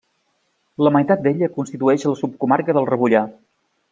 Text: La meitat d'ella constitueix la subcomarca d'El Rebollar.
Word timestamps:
La 0.85 0.91
meitat 0.95 1.21
d'ella 1.27 1.51
constitueix 1.59 2.07
la 2.11 2.15
subcomarca 2.23 2.77
d'El 2.79 2.91
Rebollar. 2.93 3.25